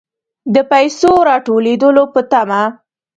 د 0.53 0.55
پیسو 0.71 1.11
راتوېدلو 1.29 2.03
په 2.13 2.21
طمع. 2.31 2.65